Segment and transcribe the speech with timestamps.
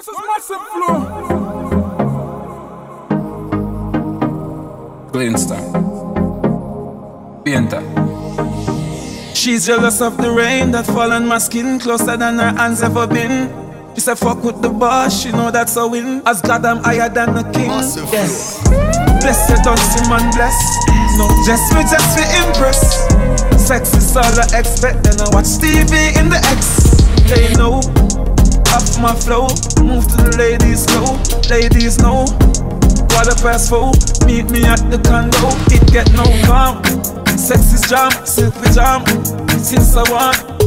[0.00, 0.96] this is massive flow.
[5.12, 5.60] Glinster.
[7.44, 7.82] Painter.
[9.34, 13.06] She's jealous of the rain that fall on my skin closer than her hands ever
[13.06, 13.52] been.
[13.94, 16.22] She said fuck with the boss, she know that's a win.
[16.24, 17.68] As God I'm higher than the king.
[17.68, 18.62] Yes.
[19.20, 20.56] Blessed don't see man bless.
[21.18, 22.80] No, just me, just me impress.
[23.60, 26.88] Sex is all I expect, then I watch TV in the X.
[27.28, 27.80] They know,
[28.72, 29.48] off my flow,
[29.84, 31.18] move to the ladies slow.
[31.50, 32.26] Ladies know,
[33.10, 33.92] quarter past four,
[34.26, 35.50] meet me at the condo.
[35.74, 36.82] It get no calm.
[37.38, 39.06] Sex is jam, silk pajama.
[39.58, 40.59] Since I want,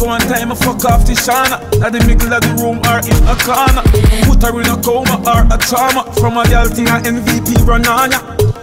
[0.00, 1.60] think one time I fuck off the shana.
[1.84, 3.84] At the middle of the room or in a corner.
[4.24, 6.08] Put her in a coma or a trauma.
[6.20, 8.20] From a girl thing a MVP run on ya.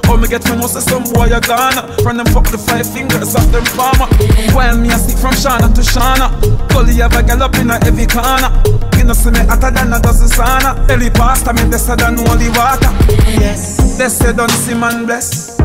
[0.10, 2.88] Oh, me get when most of some boy a Ghana From them fuck the five
[2.88, 4.08] fingers of them farmer.
[4.56, 6.32] While me a stick from Shana to Shana
[6.72, 8.50] Gully have a gal up in a heavy corner.
[8.96, 10.88] You know see me hotter than a dozen sauna.
[10.88, 12.92] Belly pasta me better than holy water.
[13.36, 15.58] Yes, they say don't see man bless.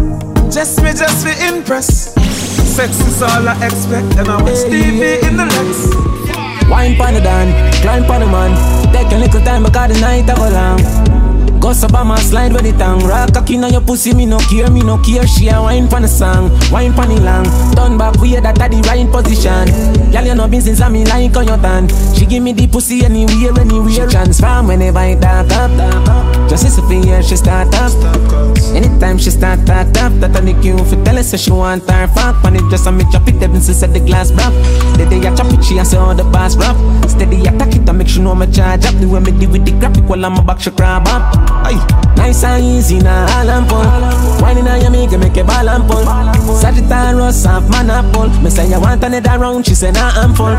[0.52, 2.21] Just me, just be impress
[2.72, 6.12] Sex is all I expect And I watch TV in the Lex
[6.70, 8.92] Wine pan the dan, climb pan the man.
[8.94, 11.11] Take a little time because the night a go long.
[11.62, 13.06] Go on my slide with the tongue.
[13.06, 15.24] Rock cocky on your pussy, me no care, me no care.
[15.28, 17.46] She a wine pan the song, wine pan the long.
[17.76, 19.70] Turn back, we that at the right position.
[20.10, 21.86] Girl, you know been since I'm in like on your tan.
[22.18, 23.90] She give me the pussy anywhere, anywhere.
[23.90, 25.70] She transform whenever it dark up.
[26.50, 27.94] Just as a fear, she start up.
[28.74, 31.88] Anytime she start talk up, that on the queue for tell her say she want
[31.88, 32.42] her fuck.
[32.42, 34.52] When it just a me chop it, ever since the glass broke.
[34.98, 36.76] The day I chop it, she a say all the bass rough.
[37.08, 38.94] Steady attack it, I make sure no me charge up.
[38.98, 41.51] The way me deal with the graphic while I'm a back, she crab up.
[41.64, 42.02] Aye.
[42.16, 43.82] Nice and easy now, all and pull.
[44.42, 46.04] Whining on your make make a ball and pull.
[46.54, 48.28] Sagittarius half man apple.
[48.42, 50.54] Me say you want another round, she say nah I'm full.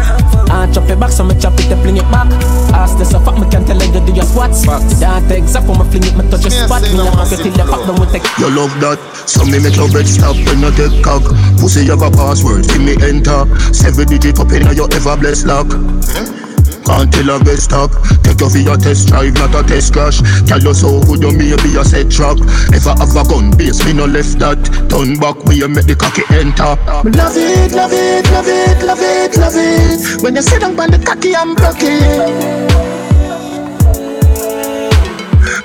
[0.52, 2.28] I chop it back, so me chop it, I fling it back.
[2.74, 4.62] Ask this so fuck, me can't tell her you do your squats.
[4.64, 6.82] The dart exact for me fling it, me touch your spot.
[6.82, 8.28] Me a pocket till the fuck them with take.
[8.40, 11.24] You love that, so me make your bed stop when you take cock.
[11.60, 13.48] Pussy you got password, give me enter.
[13.72, 15.70] Seven digit up in your ever blessed lock.
[15.70, 16.43] Can't
[16.84, 17.92] tell a best stop.
[18.24, 20.20] Take you for your test drive, not a test crash.
[20.46, 22.38] Tell you so good you may be a set track.
[22.74, 24.60] If I have a gun base, me no left that.
[24.90, 26.76] Turn back, we make the cocky enter.
[27.04, 30.22] Me love it, love it, love it, love it, love it.
[30.22, 32.94] When you sit down on the cocky, I'm broken.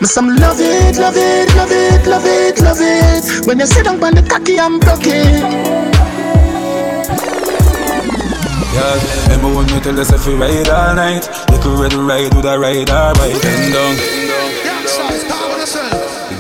[0.00, 3.46] Me some love it, love it, love it, love it, love it.
[3.46, 5.98] When you sit down on the cocky, I'm broken.
[8.78, 8.94] Yeah,
[9.26, 11.26] remember when me tell us if we ride all night?
[11.50, 13.42] Little red ride with a ride or bike?
[13.42, 14.28] Bend down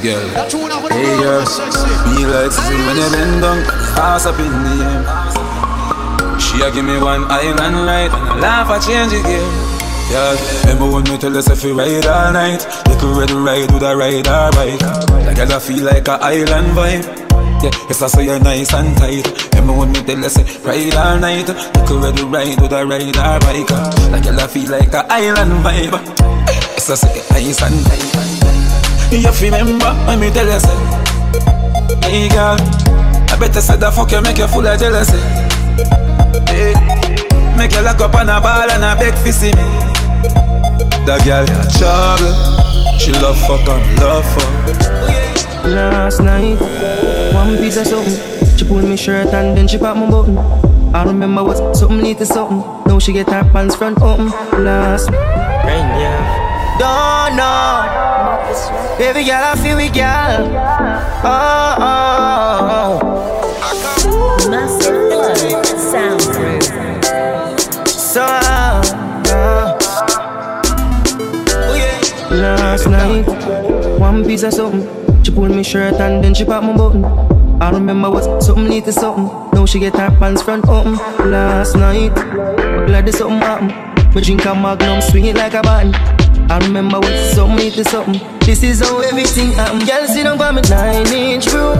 [0.02, 0.28] girl.
[0.94, 1.42] Hey girl.
[2.06, 3.58] Me like see when you bend down.
[3.98, 6.38] Ass up in the air.
[6.38, 8.12] She a give me one island light.
[8.14, 9.78] And I laugh I change the game
[10.10, 12.66] yeah, remember when me tell us if we ride all night?
[12.88, 14.80] Little red ride with a ride or bike?
[15.26, 17.27] Like I feel like a island vibe
[17.62, 19.26] yeah, yes, I say you're nice and tight.
[19.54, 21.48] When me tell you say ride all night.
[21.48, 23.70] Look already ride with a ride or bike.
[24.10, 25.94] Like you feel like a island vibe.
[26.74, 29.12] Yes, I say you're nice and tight.
[29.12, 30.78] You have remember when me tell you say,
[32.08, 32.58] Hey girl,
[33.30, 35.18] I better say the fuck you make you full of jealousy.
[36.50, 36.74] Hey,
[37.56, 39.64] make you lock up on a ball and a beg for see me.
[41.06, 41.46] That girl
[41.78, 42.34] trouble.
[42.98, 45.27] She love fuck and love fuck.
[45.68, 46.58] Last night,
[47.34, 48.56] one piece of something.
[48.56, 50.38] She pulled me shirt and then she popped my button.
[50.94, 52.58] I remember what something lead to something.
[52.86, 54.28] Now she get her pants front open.
[54.64, 56.78] Last rain, yeah.
[56.78, 57.98] Don't know.
[58.98, 60.48] Baby girl, I feel we girl.
[61.22, 63.00] Oh, oh,
[64.06, 64.50] oh.
[64.50, 65.62] Master Flow
[65.92, 66.62] Soundproof.
[67.86, 68.82] So, uh,
[72.30, 73.26] last night,
[73.98, 75.07] one piece of something.
[75.28, 77.04] She pulled me shirt and then she popped my button.
[77.60, 79.26] I remember what something lead to something.
[79.52, 80.94] Now she get her pants front open.
[81.30, 84.14] Last night, I'm glad there's something happened.
[84.14, 85.94] We drink a magnum, swing it like a button.
[86.50, 88.18] I remember what something lead to something.
[88.40, 89.86] This is how everything happened.
[89.86, 91.76] Girl, sit down by me nine inch room.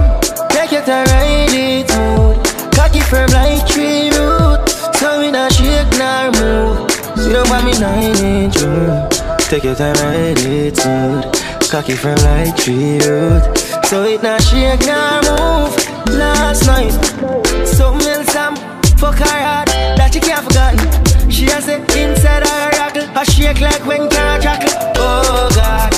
[0.51, 2.77] Take it and ride it smooth.
[2.77, 4.69] Cocky firm like tree root.
[5.01, 6.91] So we not shake nor move.
[7.17, 9.09] Sit down by me nine inch room.
[9.49, 11.48] Take it and ride it smooth.
[11.71, 13.43] Cocky from like tree root
[13.85, 15.77] So it not shake nor move.
[16.17, 16.93] Last night
[17.67, 18.57] Something else I'm
[18.97, 23.61] fuck her hard That she can't forgotten She has say inside her rockle I shake
[23.61, 24.73] like when jackal.
[24.97, 25.93] Oh God.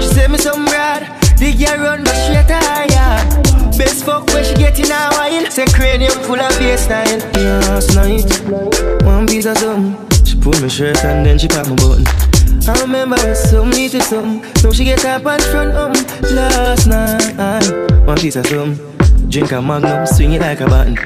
[0.00, 1.02] She say me some rad.
[1.38, 5.50] The girl run but to her Best fuck when she get in her wine.
[5.50, 9.98] Say cranium full of style Last night One piece of something.
[10.24, 12.37] She pull me shirt and then she pop my button
[12.68, 14.42] I remember something needed something.
[14.62, 15.96] Now she get her pants front up
[16.30, 18.06] last night.
[18.06, 19.30] One piece of something.
[19.30, 20.98] Drink a magnum, swing it like a button.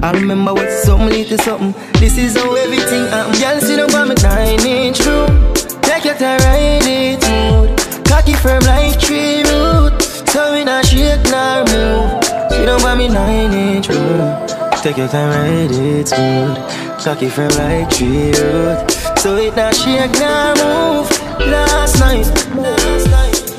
[0.00, 1.72] I remember what something needed something.
[1.94, 3.40] This is how everything happened.
[3.40, 5.54] Girl, sit up on my nine inch room.
[5.82, 8.06] Take your time, ride it smooth.
[8.06, 10.00] Cocky firm like tree root.
[10.30, 12.22] So we not shake nor move.
[12.52, 14.46] Sit up on me nine inch room.
[14.82, 16.56] Take your time, ride it smooth.
[17.02, 18.97] Cocky firm like tree root.
[19.18, 21.10] So it not shake nor move.
[21.50, 22.24] Last night,
[22.54, 23.58] last night.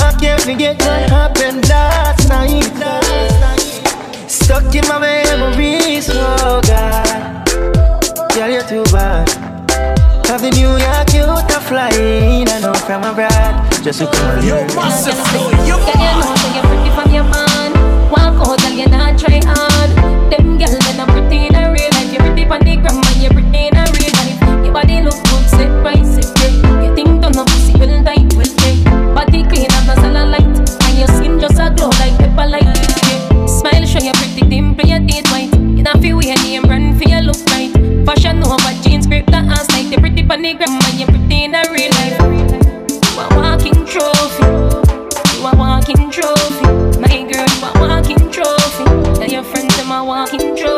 [0.00, 2.66] I can't forget what happened last night.
[2.74, 4.28] Last night.
[4.28, 7.46] Stuck in my memories, oh God.
[8.34, 9.28] Girl, you're too bad.
[10.26, 13.54] Have the New York youth a flying, I know from abroad.
[13.84, 17.14] Just to come and Yo, massive flow, yo, Girl, you know say you're pretty from
[17.14, 17.70] your man.
[18.10, 19.90] Walk out, girl, you're not try hard.
[20.28, 22.10] Them girls they're not pretty in real life.
[22.12, 23.77] You're pretty on the gram, and you're pretty
[34.78, 35.52] dimple, your teeth white.
[35.76, 37.72] You not feel weird, name brand for your look right.
[38.06, 41.62] Fashion over jeans, grip the ass like the pretty gram, and you're pretty in a
[41.70, 42.18] real life.
[42.90, 44.44] You a walking trophy.
[45.36, 47.00] You a walking trophy.
[47.00, 48.84] My girl, you a walking trophy.
[49.14, 50.77] Tell your friends them a walking trophy.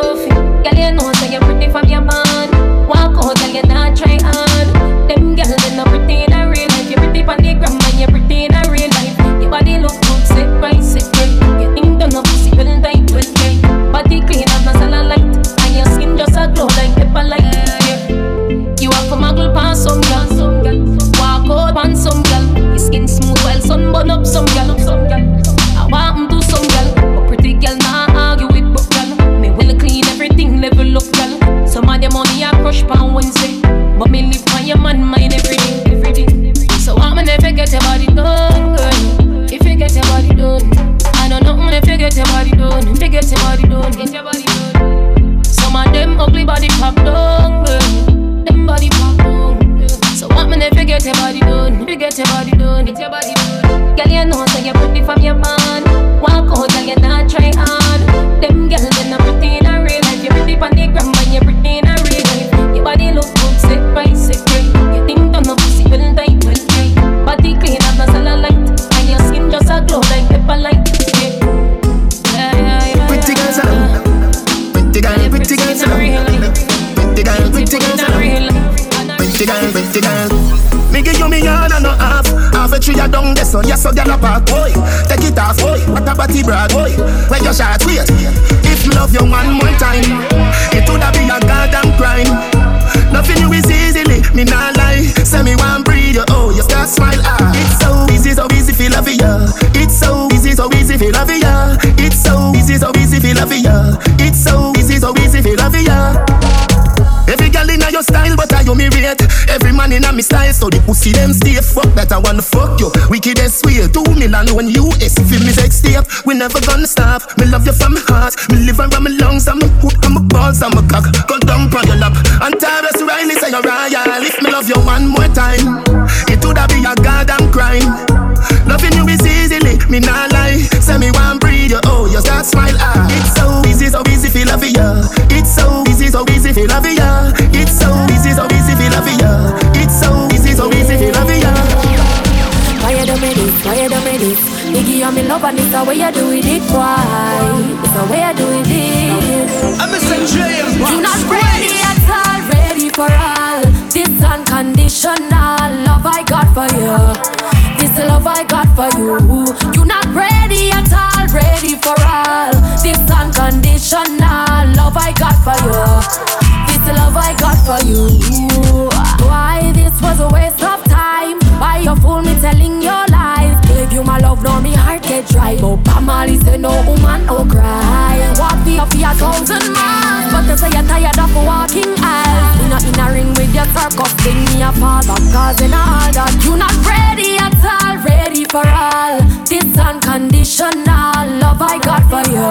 [175.35, 175.61] Heart.
[175.63, 178.19] Oh, but Bob Marley say no woman, no cry.
[178.39, 182.57] Walk you for a thousand miles, but they say you're tired of walking aisles.
[182.61, 186.11] You not in a ring with your circus, sing me a back, cause in all
[186.13, 189.21] that you not ready at all, ready for all.
[189.47, 192.51] This unconditional love I got for you.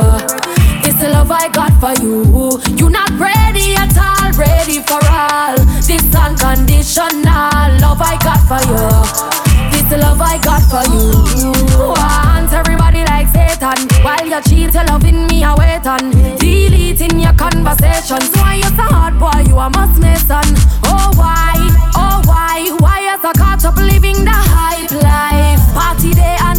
[0.83, 2.59] This love I got for you.
[2.77, 5.57] You not ready at all, ready for all.
[5.83, 9.48] This unconditional love I got for you
[9.89, 11.09] the love I got for you.
[11.81, 13.89] Want everybody like Satan.
[14.03, 16.11] While you cheat, you're loving me, I wait on.
[16.37, 18.29] Deleting your conversations.
[18.37, 19.49] Why you so hard, boy?
[19.49, 19.97] You a must
[20.29, 20.45] on
[20.85, 21.55] Oh, why?
[21.95, 22.69] Oh, why?
[22.79, 25.61] Why you so caught up living the hype life?
[25.73, 26.58] Party day and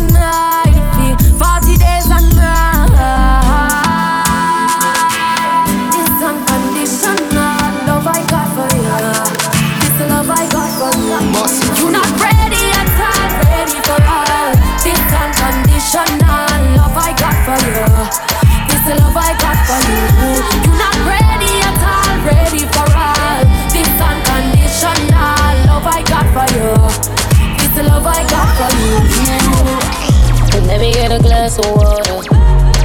[30.70, 32.14] Let me get a glass of water.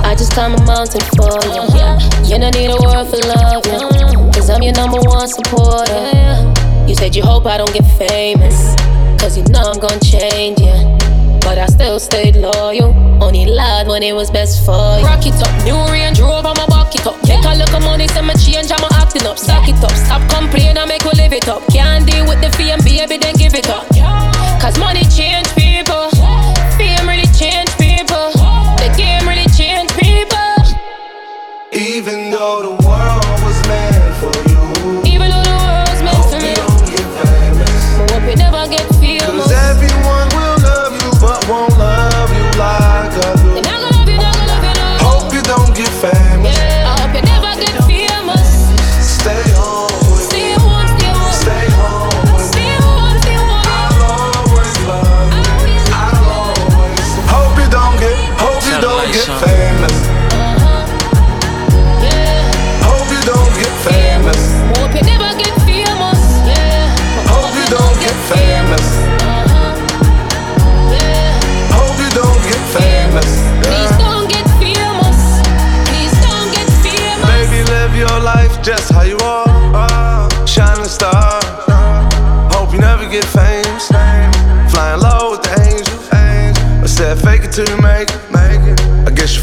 [0.02, 1.62] I just climb a mountain for you.
[2.26, 4.32] You don't need a word for love, yeah.
[4.34, 5.94] Cause I'm your number one supporter.
[6.90, 8.74] You said you hope I don't get famous.
[9.22, 10.98] Cause you know I'm gonna change, yeah.
[11.42, 12.90] But I still stayed loyal.
[13.22, 15.06] Only lied when it was best for you.
[15.06, 17.22] Rock it up, new Range Rover, back it up.
[17.30, 19.38] Make a look of money, my change, I'm acting up.
[19.38, 21.62] Stack it up, stop complaining, I make we live it up.
[21.70, 23.86] Can't deal with the fee fame, baby, then give it up.
[24.60, 25.46] Cause money change
[32.46, 32.85] Even though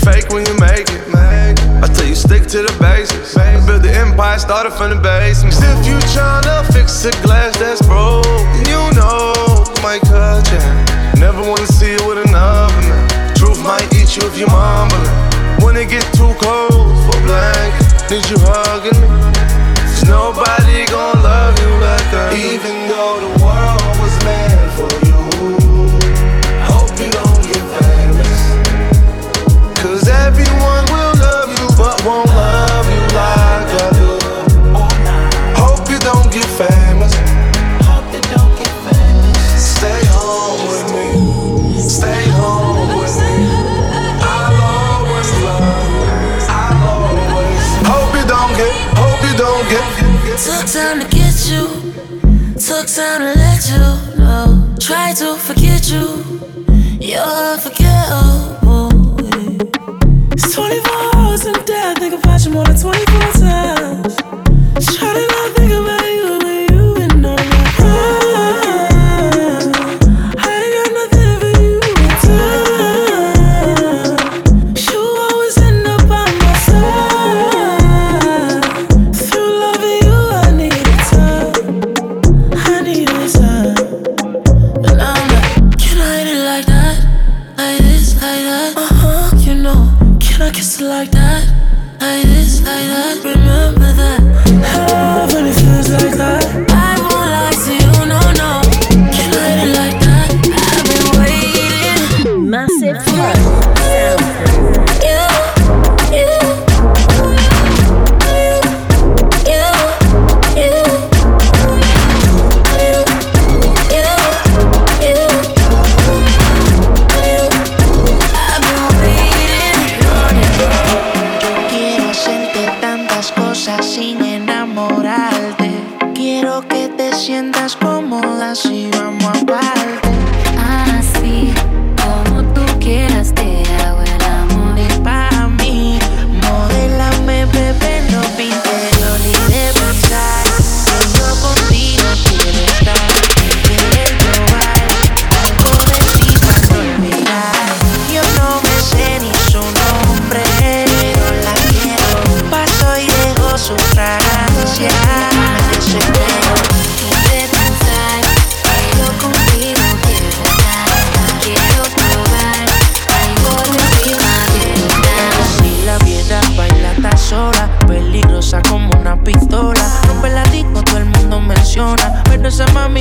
[0.04, 1.02] fake when you make it.
[1.82, 3.34] I tell you stick to the basics.
[3.66, 5.54] Build the empire, started from the basement.
[5.58, 8.26] If you tryna fix a glass that's broke,
[8.66, 10.62] you know my culture.
[11.18, 13.34] Never wanna see you with another man.
[13.34, 15.64] Truth might eat you if you mumble it.
[15.64, 19.08] When it get too cold for blanket, need you hugging me.
[19.86, 22.34] Cause nobody gon' love you like I.
[22.34, 22.91] Even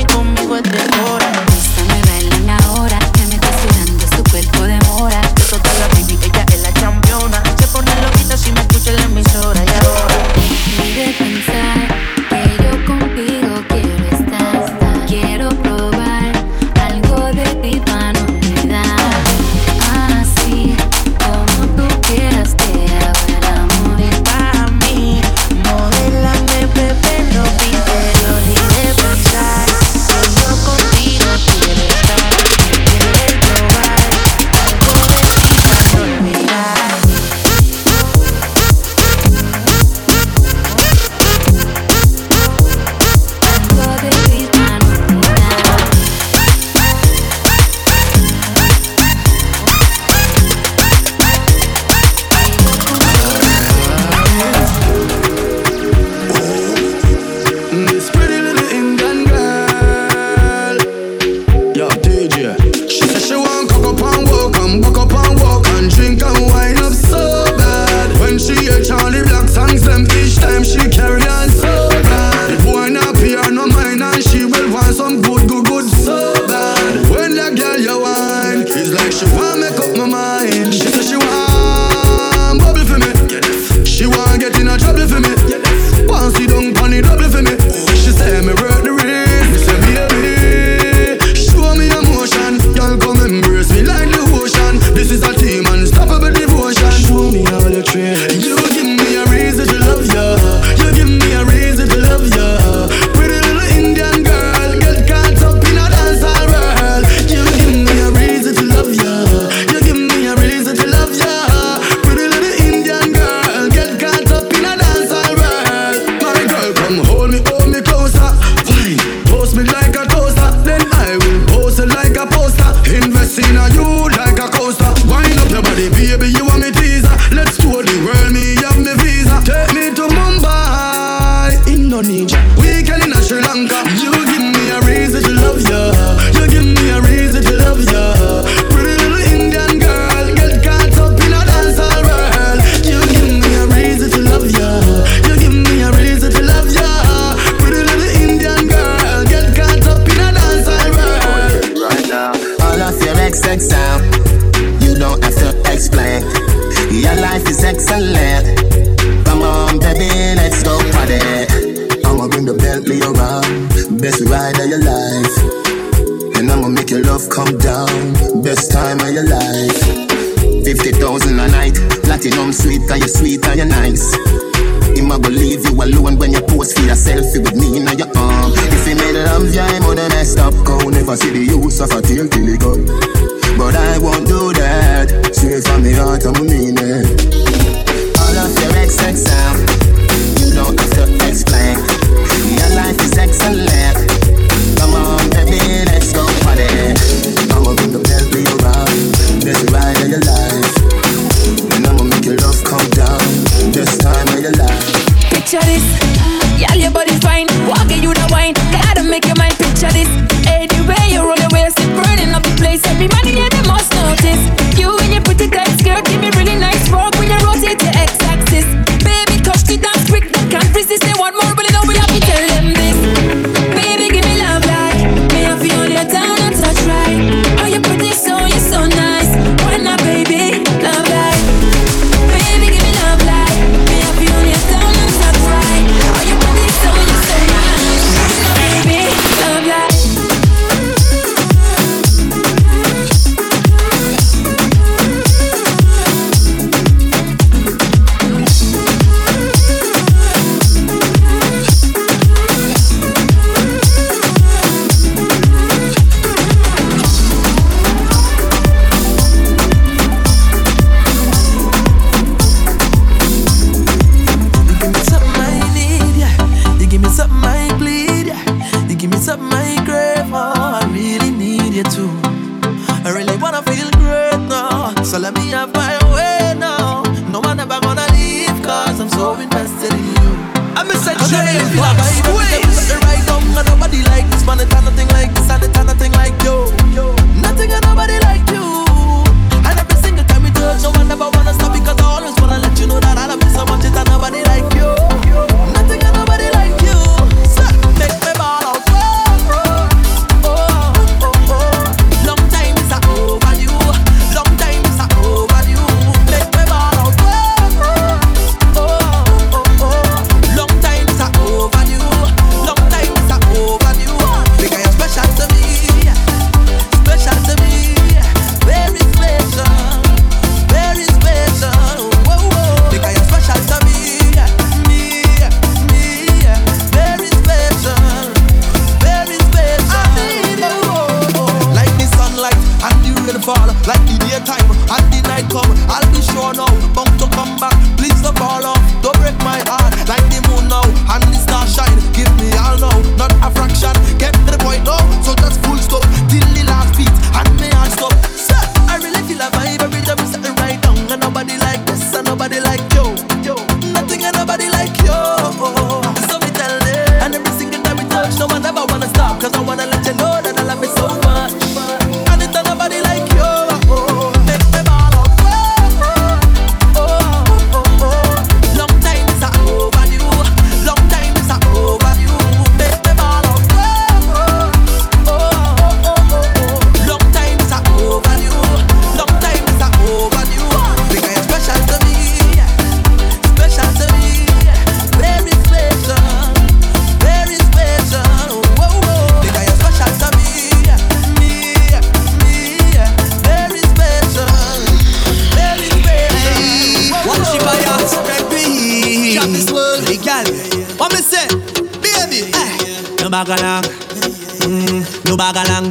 [0.06, 0.31] como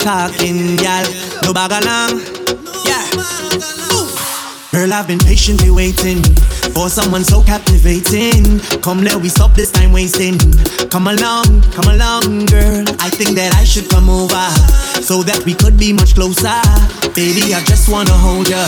[0.02, 1.06] talking, gal.
[1.44, 2.26] No bag along.
[2.86, 3.06] Yeah.
[4.72, 6.24] Girl, I've been patiently waiting
[6.74, 8.60] for someone so captivating.
[8.82, 10.40] Come, let we stop this time wasting.
[10.90, 12.84] Come along, come along, girl.
[12.98, 14.50] I think that I should come over
[15.06, 16.58] so that we could be much closer.
[17.14, 18.66] Baby, I just wanna hold ya.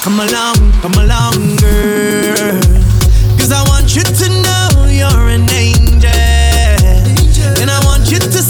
[0.00, 2.56] Come along, come along, girl.
[3.36, 6.08] Cause I want you to know you're an angel.
[7.60, 8.40] And I want you to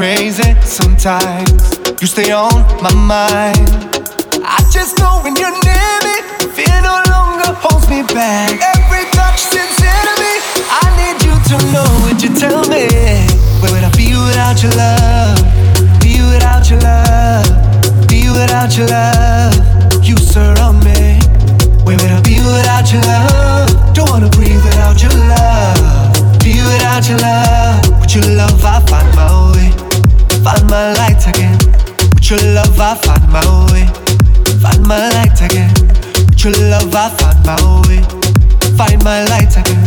[0.00, 1.76] crazy sometimes.
[2.00, 3.68] You stay on my mind.
[4.40, 6.16] I just know when you're near me,
[6.56, 8.48] fear no longer holds me back.
[8.80, 9.92] Every touch sends to.
[10.72, 12.88] I need you to know what you tell me.
[13.60, 15.36] Where would I be without your love?
[16.00, 17.44] Be without your love.
[18.08, 19.52] Be without your love.
[20.00, 21.20] You surround me.
[21.84, 23.68] Where would I be without your love?
[23.92, 26.40] Don't wanna breathe without your love.
[26.40, 27.84] Be without your love.
[28.00, 29.89] With your love, I find my way.
[30.44, 31.58] Find my light again.
[32.14, 33.86] With your love, I find my way.
[34.62, 35.72] Find my light again.
[36.28, 37.56] With your love, I find my
[37.88, 38.00] way.
[38.76, 39.84] Find my light again.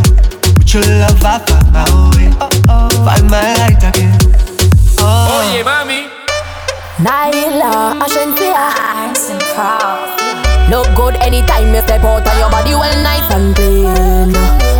[0.58, 1.84] With your love, I find my
[2.16, 2.30] way.
[3.06, 4.18] Find my light again.
[5.00, 5.04] Oh.
[5.04, 6.10] Oh, Oye, mami.
[7.02, 10.20] Naila, I shouldn't be nice and proud.
[10.70, 14.32] Look good anytime you step out and your body well nice and clean.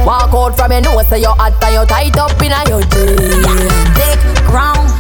[0.06, 3.44] Walk out from your nose, so you're hot and you're tied up in your jeans.
[3.44, 3.94] Yeah.
[3.98, 4.93] Dick ground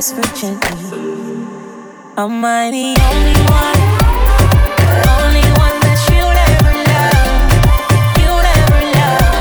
[0.00, 0.80] for gently.
[2.16, 3.80] Am I the only one?
[5.12, 7.28] Only one that you'll ever love?
[8.16, 9.36] You'll ever love?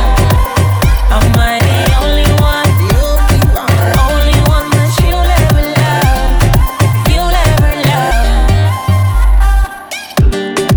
[1.15, 2.71] Am I the only one?
[4.03, 6.27] Only one that you'll ever love?
[7.07, 7.71] You'll ever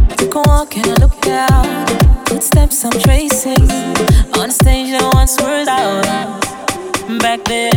[0.07, 0.17] love?
[0.17, 1.67] Took a walk and I looked out.
[2.29, 3.69] Footsteps I'm tracing
[4.39, 6.07] on a stage that once was out.
[7.21, 7.73] Back there,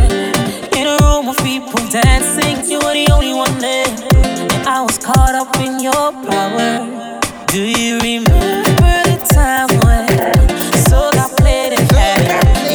[2.01, 3.87] dancing, you were the only one there.
[3.87, 7.19] And I was caught up in your power.
[7.47, 10.07] Do you remember the time when
[10.89, 12.19] so got played and had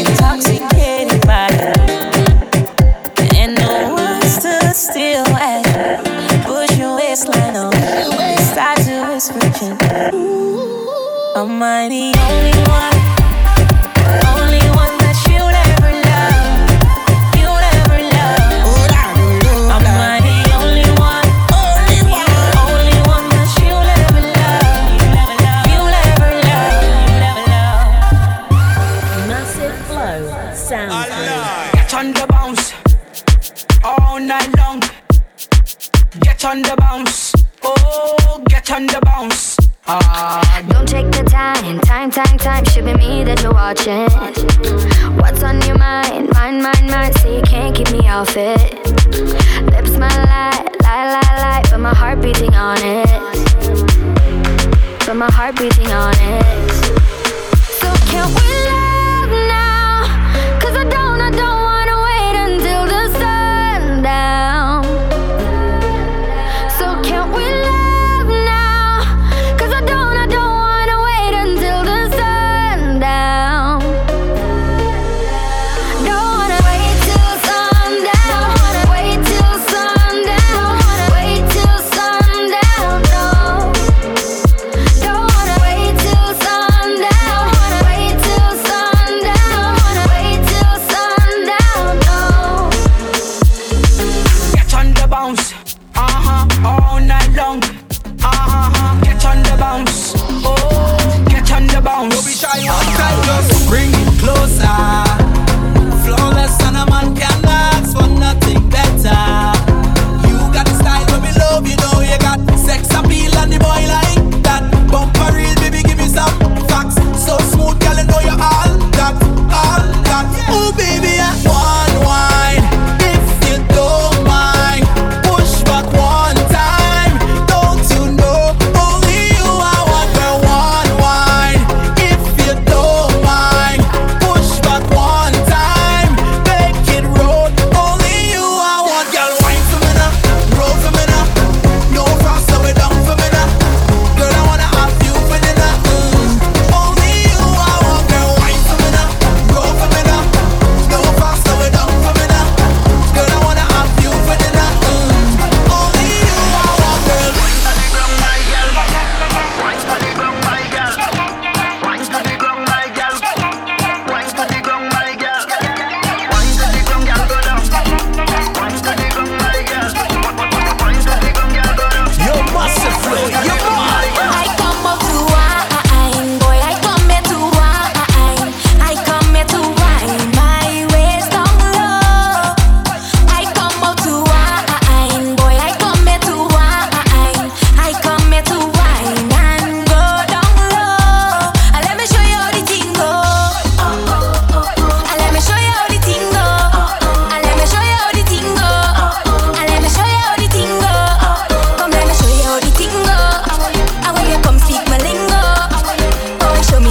[0.01, 1.77] intoxicated by it?
[3.37, 7.73] And no one stood still as you push your waistline on.
[8.53, 9.47] Start to whisper,
[11.37, 12.50] Am I the only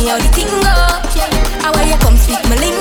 [0.10, 0.74] how the thing go.
[1.62, 2.79] How you come speak my lingo.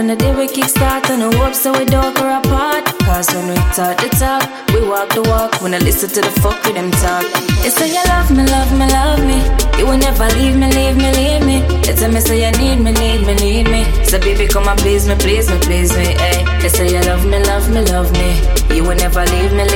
[0.00, 2.86] When the day we kickstart and the hope so we don't grow apart.
[3.04, 5.60] Cause when we talk the talk, we walk the walk.
[5.60, 7.20] When I listen to the fuck with them talk.
[7.60, 9.44] It's say you love me, love me, love me.
[9.76, 11.60] You will never leave me, leave me, leave me.
[11.84, 13.84] They tell me say you need me, need me, need me.
[14.08, 16.16] So baby come and please me, please me, please me.
[16.16, 18.40] Hey, they say you love me, love me, love me.
[18.72, 19.68] You will never leave me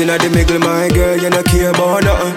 [0.00, 2.32] Right inna the middle, my girl, you no care about nothing.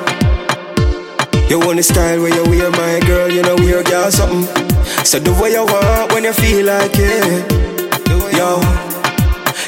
[1.49, 4.76] You want the style where you wear, my girl, you know wear girl something.
[5.06, 7.52] So do what you want when you feel like it,
[8.36, 8.60] yo.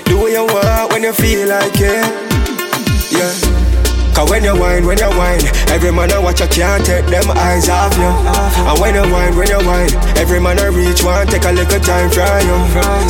[0.04, 2.35] Do what you want when you feel like it.
[4.16, 7.30] Cause when you whine, when you whine, every man I watch, I can't take them
[7.36, 8.08] eyes off you.
[8.64, 11.80] And when you whine, when you whine, every man I reach one, take a little
[11.84, 12.56] time from you.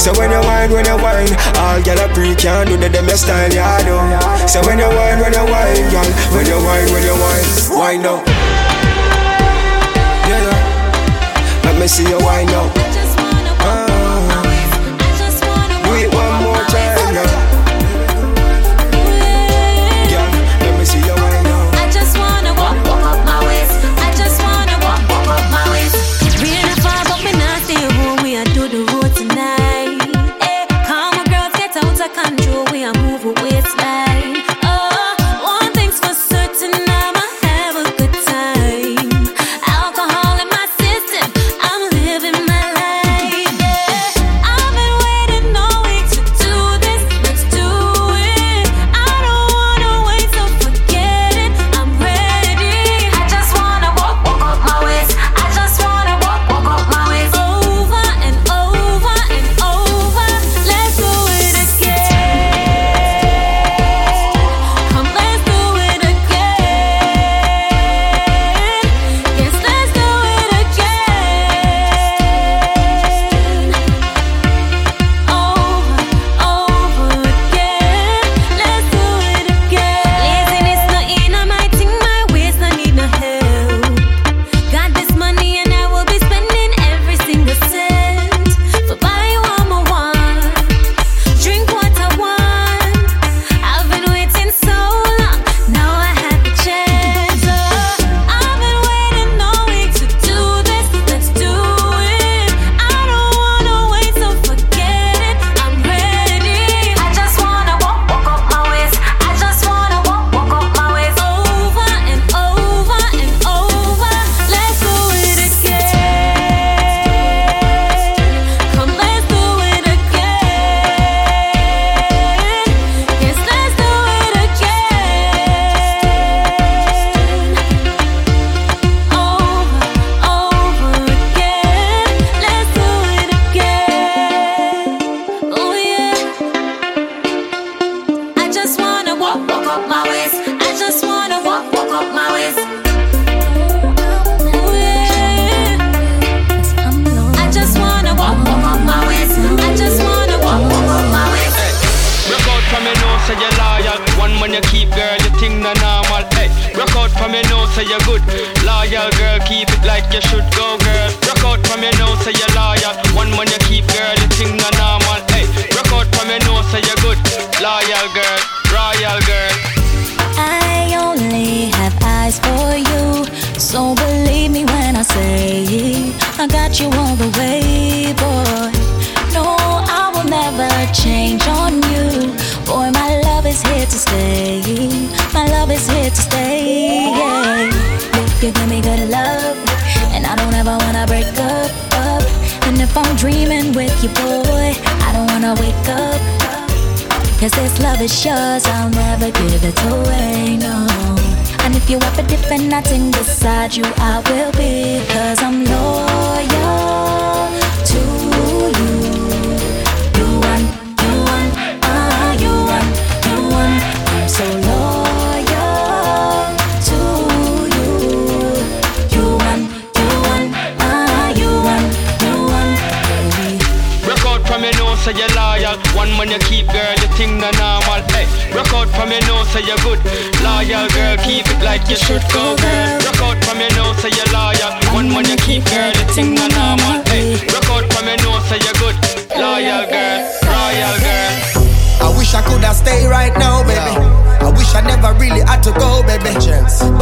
[0.01, 1.29] So when you whine, when you whine,
[1.61, 3.93] all gal a pre can do the them your style, yeah, do.
[4.49, 7.45] So when you whine, when you whine, gal, when you whine, when you whine,
[7.77, 8.25] whine now.
[10.25, 11.61] Yeah, yeah.
[11.65, 13.04] Let me see you whine now.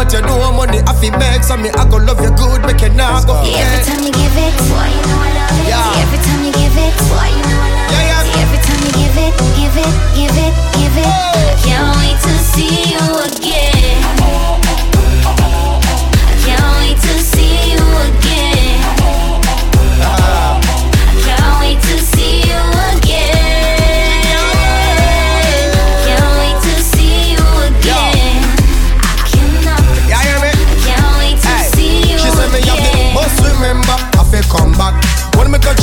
[0.04, 2.82] But you know money I feel make, so me I go love you good, make
[2.82, 3.39] you not go.
[3.47, 5.72] Yeah, every time you give it, boy, you know I love it.
[5.72, 6.04] Yeah.
[6.04, 7.95] Every time you give it, boy, you know I love it.
[7.95, 8.43] Yeah, yeah.
[8.43, 11.08] Every time you give it, give it, give it, give it.
[11.08, 12.99] I can't wait to see you
[13.32, 14.62] again.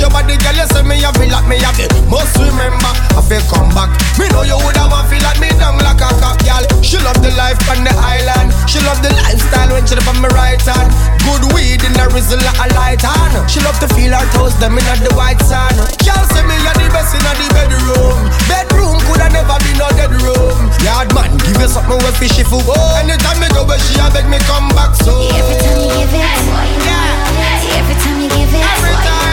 [0.01, 2.93] Touch your body girl you say me have it like me have the must remember.
[3.13, 3.93] I feel come back.
[4.17, 7.21] Me know you woulda want feel like me down like a cock girl She love
[7.21, 8.53] the life on the island.
[8.65, 10.89] She love the lifestyle when she up on my right hand.
[11.29, 14.57] Good weed in the rizzle like a light hand She love to feel her toes
[14.57, 15.71] them in the white sun
[16.01, 18.19] Girl say me a the best in the bedroom.
[18.49, 20.61] Bedroom coulda never be no dead room.
[20.81, 22.63] Yard man give you something with fishy for
[22.97, 25.13] Anytime me go where she a beg me come back so.
[25.37, 27.79] Every time you give it, boy, you love it.
[27.79, 29.30] Every time you give it, Every time.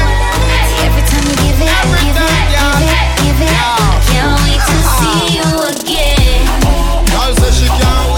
[7.11, 8.16] Girl say she can't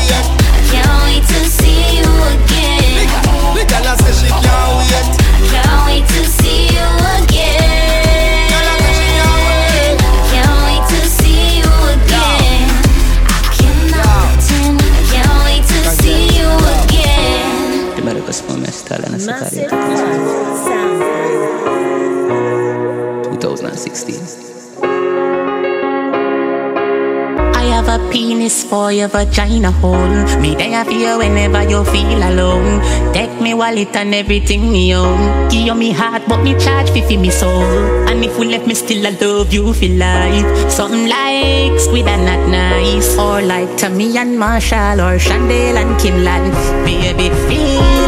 [28.11, 30.39] penis for your vagina hole.
[30.41, 32.81] Me there for you whenever you feel alone.
[33.13, 35.49] Take me wallet and everything me own.
[35.49, 37.63] Give you me heart, but me charge fi me soul.
[38.09, 40.71] And if we left me still, I love you for life.
[40.71, 46.51] Something like squid and not nice, or like Tommy and Marshall, or Chandel and Kinlan.
[46.85, 47.98] Baby, feel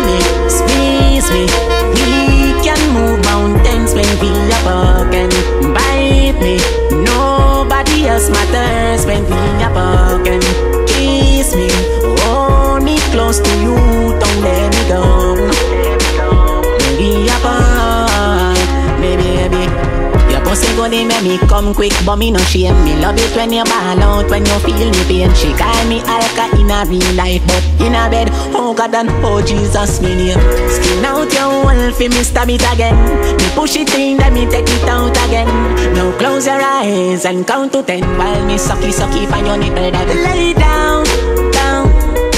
[21.62, 22.74] come quick, but me no shame.
[22.84, 25.34] Me love it when you ball out, when you feel me pain.
[25.36, 29.10] She call me alka in a real life, but in a bed, oh God and
[29.24, 30.42] oh Jesus, me name.
[30.70, 32.98] Skin out your wall fi me stab it again.
[33.38, 35.48] Me push it in, then me take it out again.
[35.94, 39.92] Now close your eyes and count to ten while me sucky sucky on your nipple.
[39.92, 41.06] That lay down,
[41.52, 41.88] down,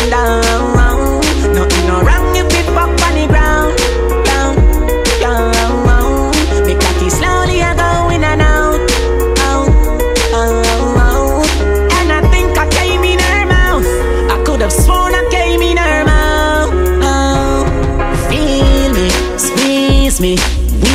[0.09, 0.82] down.
[20.23, 20.37] Me.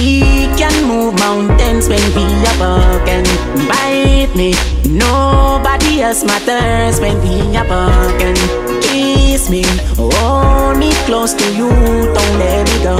[0.00, 3.22] We can move mountains when we are broken.
[3.68, 4.54] Bite me,
[4.88, 8.34] nobody else matters when we are broken.
[8.80, 9.64] Kiss me,
[10.00, 11.68] hold me close to you,
[12.16, 12.96] don't let me go.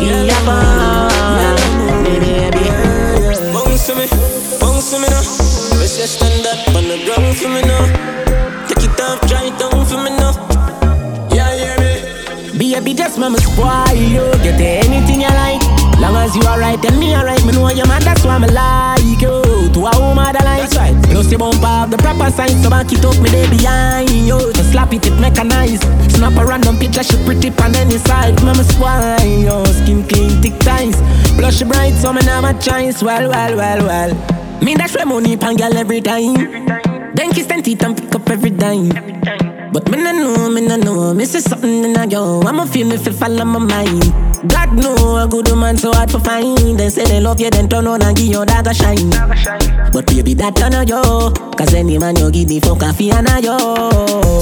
[0.00, 1.56] We are broken,
[2.04, 2.64] baby.
[3.54, 4.06] Bounce to me,
[4.60, 5.24] bounce to me now.
[5.80, 7.84] Let's just stand up on the ground for me now.
[8.68, 10.45] Take it off, try it down for me now.
[12.76, 12.94] Yeah, hear me.
[12.94, 14.24] Baby, just mama spoil you.
[14.42, 15.62] Get anything you like.
[15.98, 17.42] Long as you alright, then me alright.
[17.44, 19.42] Me know your man, that's why me like you.
[19.72, 20.68] To a woman that like.
[20.68, 20.94] That's right.
[21.04, 24.38] Plus the bump the proper size, so back it up me there behind you.
[24.52, 25.84] To slap it, it mechanized.
[26.12, 28.42] Snap a random picture, she pretty on any side.
[28.44, 29.66] Mama spoil you.
[29.72, 31.00] Skin clean, thick ties.
[31.36, 33.02] Blush bright, so me never choice.
[33.02, 34.60] Well, well, well, well.
[34.60, 36.34] Me dash my money pan girl every time.
[37.14, 38.90] Then kiss and teeth and pick up every dime.
[39.72, 42.40] But me no know, me no know, me see something in a yo.
[42.42, 44.02] I'ma feel me fi fall on my mind.
[44.48, 46.78] God know a good woman so hard to find.
[46.78, 49.10] They say they love you, then turn on and give your dagger shine.
[49.96, 51.32] But baby, that turn on yo.
[51.56, 53.56] Cause any man you give me fuck a fi and a yo.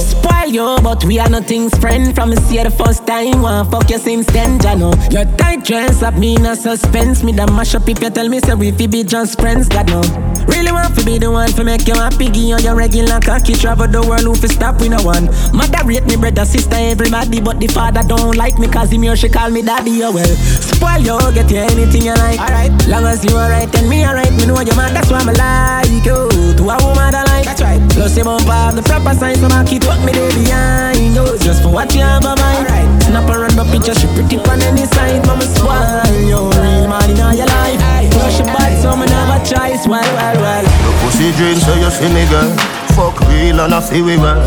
[0.03, 2.13] Spoil you, but we are nothing's friend.
[2.13, 4.91] From me see the first time, want fuck you since then, ya know.
[5.11, 7.23] Your tight dress up me in a suspense.
[7.23, 9.87] Me da mash up if you tell me say we fi be just friends, God
[9.87, 10.03] know.
[10.51, 13.53] Really want to be the one to make you happy, give you your regular cocky.
[13.53, 15.31] Travel the world, who fi stop with no one.
[15.55, 19.15] Mother rate me, brother, sister, everybody, but the father don't like me, cause him here
[19.15, 20.35] she call me daddy, oh well.
[20.59, 22.39] Spoil you, get you anything you like.
[22.43, 25.33] Alright, long as you alright, and me alright, me know your man, that's why I'm
[25.45, 26.27] like you.
[26.57, 27.81] To a woman that like, that's right.
[27.91, 31.25] Plus, you bump have the proper signs, so I keep up me there behind you.
[31.39, 32.65] Just for what you have a mind.
[32.65, 36.41] Alright, snap around the picture, she pretty on any side, mama spoil you.
[36.61, 37.79] Real man in all your life.
[38.13, 39.83] Flush your body, so me never choice.
[39.87, 40.63] Well, well, well.
[40.63, 42.49] The pussy dream, so you see me, girl.
[42.95, 44.39] Fuck real and I feel we well.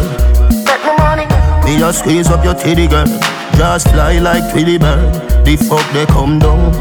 [0.65, 1.27] Bet my money.
[1.65, 3.07] Me a squeeze up your titty, girl.
[3.57, 5.13] Just fly like Tweety bird.
[5.45, 6.73] The fuck they come down.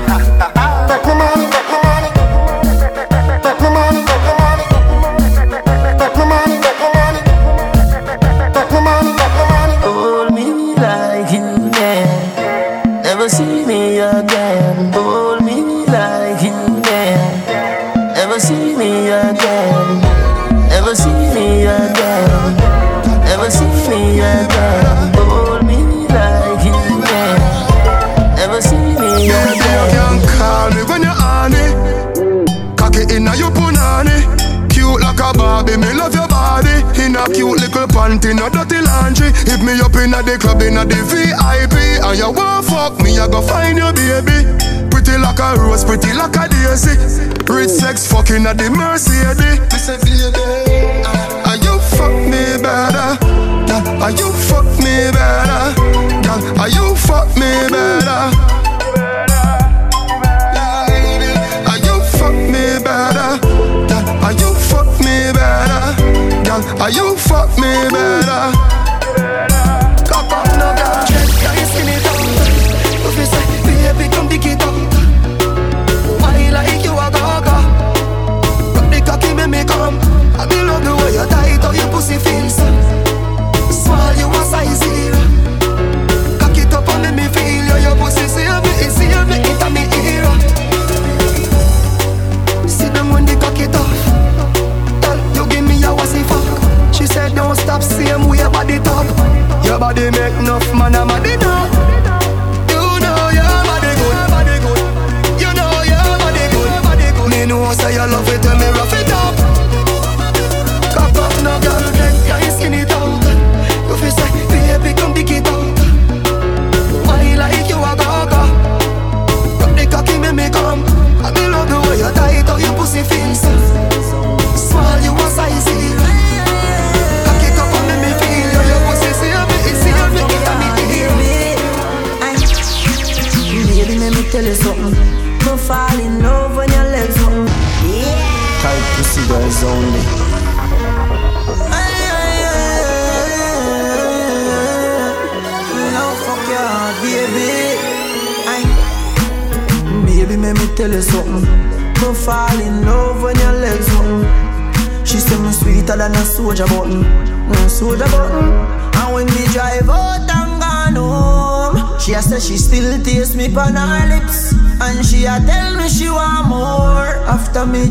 [40.67, 41.75] Inna the the VIP.
[42.03, 44.43] And you want fuck me, I go find your baby.
[44.91, 46.95] Pretty like a rose, pretty like a daisy.
[47.47, 49.59] Rich sex fucking at the Mercedes.
[50.03, 53.15] Me baby, uh, are you fuck me better?
[54.03, 55.71] Are you fuck me better?
[56.59, 58.31] Are you fuck me better?
[61.67, 63.39] Are you fuck me better?
[64.25, 65.83] Are you fuck me better?
[66.81, 68.76] Are you fuck me better?
[71.77, 72.16] 新年上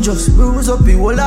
[0.07, 1.19] just bruise up the whole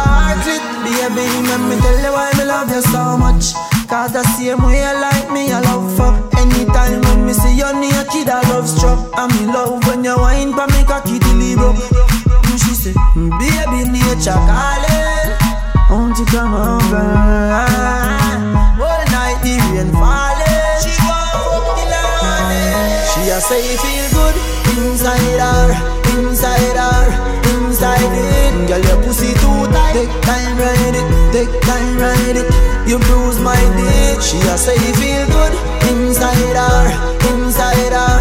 [32.87, 34.23] You bruise my dick.
[34.23, 35.53] She a say it feel good
[35.91, 36.87] inside her,
[37.33, 38.19] inside her,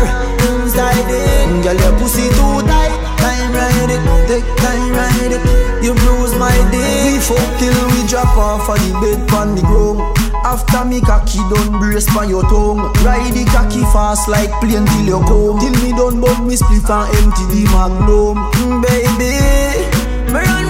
[0.50, 1.64] inside it.
[1.64, 2.94] Girl, your pussy too tight.
[3.20, 5.84] Time ride it, take time ride it.
[5.84, 7.04] You bruise my dick.
[7.06, 10.02] We fuck till we drop off of the bed on the ground.
[10.44, 15.06] After me cocky done brace by your tongue Ride the cocky fast like plane till
[15.06, 19.36] you come Till me done bug me spliff and empty the magnum mm, Baby,
[20.32, 20.69] me run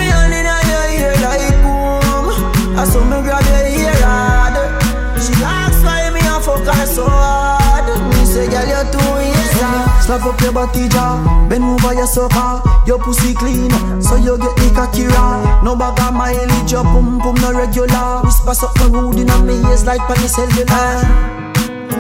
[10.10, 12.84] Slap up your body jaw Bend over your sofa ah.
[12.88, 13.70] Your pussy clean
[14.01, 18.26] So you get the cocky raw No bag of mileage Your pum pum no regular.
[18.26, 21.05] Whisper something rude in me ears Like pan cellular.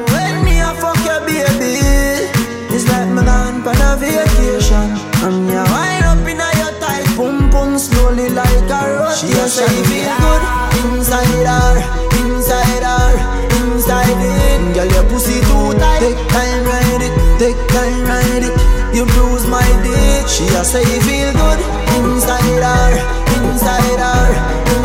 [0.09, 1.85] When me a fuck your baby
[2.73, 4.89] It's like me gone on a vacation.
[5.21, 9.45] And you wind up in your tight Pum pum slowly like a roll She a
[9.45, 10.41] say feel good
[10.81, 11.77] inside her,
[12.25, 13.38] inside her,
[13.71, 14.75] inside it.
[14.75, 15.99] Girl, your pussy too tight.
[15.99, 17.13] Take time, ride it.
[17.39, 18.55] Take time, ride it.
[18.95, 20.27] You bruise my dick.
[20.27, 21.59] She a say feel good
[21.97, 22.91] inside her,
[23.37, 24.29] inside her,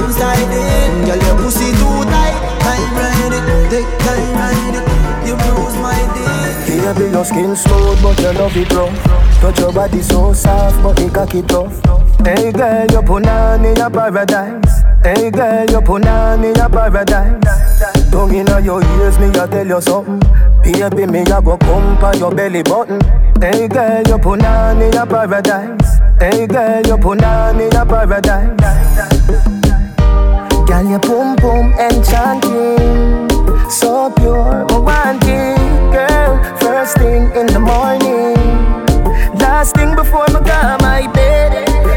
[0.05, 1.07] inside it.
[1.07, 2.37] Girl, your pussy too tight.
[2.61, 3.45] Time, ride it.
[3.70, 4.93] Take time, ride it.
[6.85, 9.05] Baby, your skin smooth, but your love it rough.
[9.41, 11.72] Touch your body so soft, but it cocky tough.
[12.26, 14.82] Hey girl, you put on in a paradise.
[15.03, 18.11] Hey girl, you put on in a paradise.
[18.11, 20.20] Tongue inna your ears, me a tell you something.
[20.62, 23.01] Baby, me a go come on your belly button.
[23.41, 25.99] Hey girl, you put on in a paradise.
[26.20, 28.61] Hey girl, you put on in a paradise.
[30.68, 33.30] Girl, your boom boom enchanting,
[33.70, 35.64] so pure, romantic, girl.
[37.15, 38.35] Thing in the morning,
[39.39, 41.53] last thing before me go my bed.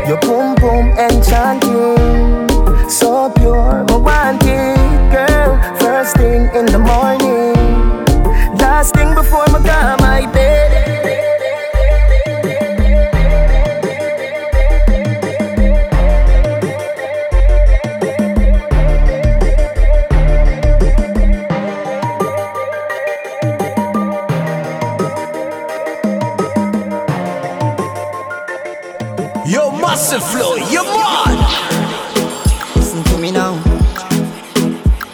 [0.07, 2.47] Your boom boom enchanting,
[2.87, 4.77] so pure, romantic,
[5.09, 5.57] girl.
[5.79, 7.26] First thing in the morning,
[30.07, 31.37] Yo, massive flow, you mad.
[32.77, 33.59] Listen to me now.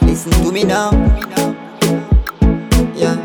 [0.04, 0.91] Listen to me now.
[2.94, 3.18] Yeah.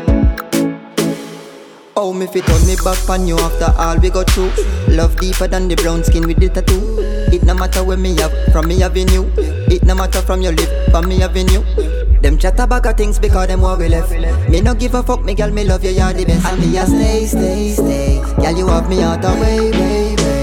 [1.95, 4.49] Oh, me fit turn me back on you after all we go through.
[4.87, 6.81] Love deeper than the brown skin with the tattoo.
[7.31, 9.31] It no matter where me have from me having you.
[9.37, 11.61] It no matter from your lip from me having you.
[12.21, 14.11] Them chat about got things because them what we left.
[14.49, 16.45] Me no give a fuck, me girl, me love you, you're the best.
[16.47, 18.21] And me a stay, stay, stay.
[18.41, 20.38] Girl, you have me out the way, way, way.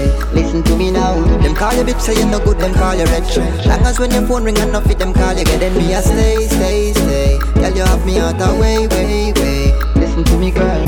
[0.57, 1.13] Listen to me now.
[1.37, 3.37] Them call you bitch, say you no good, them call you wretch.
[3.37, 6.01] Long as when your phone ring and fit them call you get then me a
[6.01, 7.37] stay, stay, stay.
[7.53, 9.71] Girl, you have me out the way, way, way.
[10.01, 10.83] Listen to me, girl.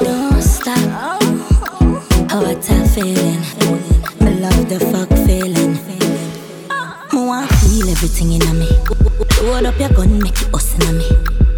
[0.00, 1.22] Don't stop.
[2.32, 3.44] What a feeling.
[4.22, 5.78] I love the fuck feeling.
[6.68, 8.70] I feel everything in me.
[9.40, 11.08] Load up your gun, make it us in me.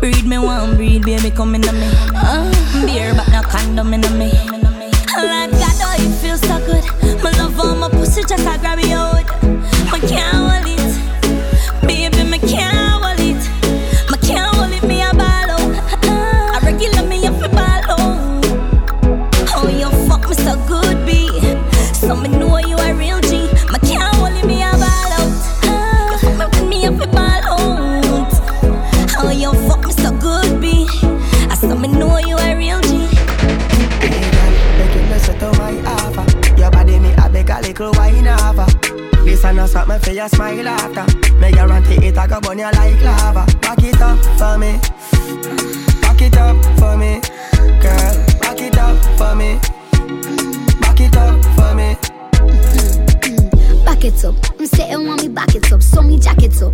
[0.01, 1.91] Breed me one, breed baby come in me.
[2.85, 4.54] Beer but no condom in me.
[8.17, 8.74] On my pussy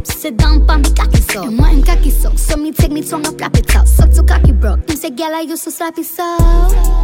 [0.04, 1.42] Sit down, pa me cocky so.
[1.44, 3.86] And want him cocky so, so me take me tongue up, wrap it up.
[3.86, 4.88] Suck to cocky broke.
[4.88, 6.36] Him say, girl, I to slap it so.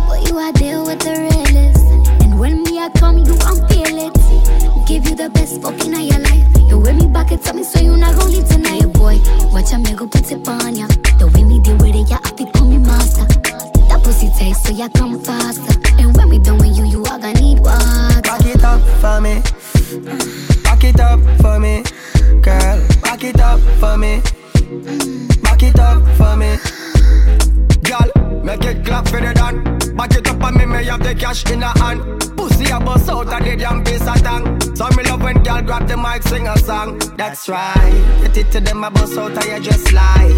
[0.08, 2.22] But you are there with the realest.
[2.22, 4.14] And when me I come, you won't feel it.
[4.86, 6.70] Give you the best fucking of your life.
[6.70, 9.18] You wear me back it up, me so you not gon' leave tonight, boy.
[9.52, 10.86] Watch a me go put it on ya.
[11.18, 13.26] The way me deal with it, yeah, I think call me master.
[13.88, 15.74] That pussy taste, so ya come faster.
[15.98, 18.22] And when we done with you, you are gonna need water.
[18.22, 19.42] Back it up for me.
[20.62, 21.82] Back it up for me,
[22.46, 22.78] girl.
[23.02, 24.22] Back it up for me.
[25.42, 26.56] Back it up for me.
[27.82, 28.10] Girl,
[28.44, 29.75] make it clap for the done.
[29.96, 32.02] Back it up on me, me have the cash in a hand.
[32.36, 34.60] Pussy a bust out of the damn piece of tongue.
[34.76, 36.98] So me love when girl grab the mic, sing a song.
[37.16, 38.20] That's right.
[38.22, 40.28] Get it to them, a bust out, and you just lie.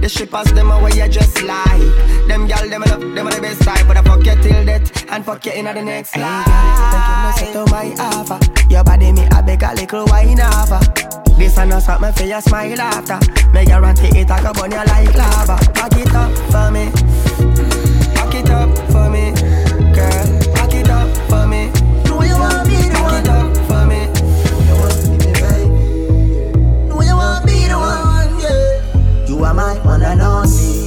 [0.00, 2.24] The shippers, them away, you just lie.
[2.26, 3.86] Them gal, them love, them on the best side.
[3.86, 6.46] But I fuck you till death, and fuck you in the next life.
[6.92, 8.38] Make you listen to my offer.
[8.68, 10.80] Your body me a beg a little wine over.
[11.38, 13.18] This and not something for your smile after.
[13.52, 15.56] Me guarantee it I go burn you like lava.
[15.72, 17.75] Back it up for me.
[29.36, 30.85] You are my one and only.